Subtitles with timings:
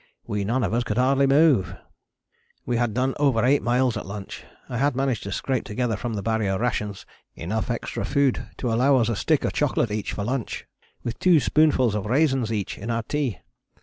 [0.25, 1.75] We none of us could hardly move."]
[2.65, 4.43] We had done over eight miles at lunch.
[4.67, 8.95] I had managed to scrape together from the Barrier rations enough extra food to allow
[8.95, 10.65] us a stick of chocolate each for lunch,
[11.03, 13.41] with two spoonfuls of raisins each in our tea.